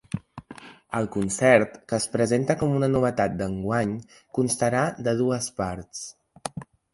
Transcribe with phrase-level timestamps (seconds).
[0.99, 3.93] El concert, que es presenta com una novetat d’enguany,
[4.39, 6.03] constarà de dues parts.